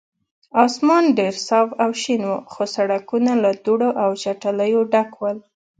اسمان 0.65 1.03
ډېر 1.17 1.33
صاف 1.47 1.69
او 1.83 1.91
شین 2.01 2.21
و، 2.29 2.33
خو 2.51 2.63
سړکونه 2.75 3.31
له 3.43 3.51
دوړو 3.65 3.89
او 4.03 4.09
چټلیو 4.21 4.81
ډک 4.91 5.11
ول. 5.17 5.37